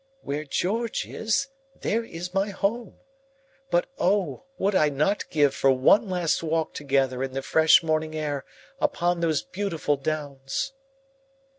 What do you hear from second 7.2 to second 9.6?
in the fresh morning air upon those